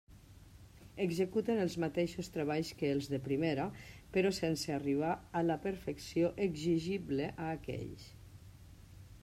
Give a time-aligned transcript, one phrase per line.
[1.03, 3.67] Executen els mateixos treballs que els de primera,
[4.17, 8.09] però sense arribar a la perfecció exigible a aquells.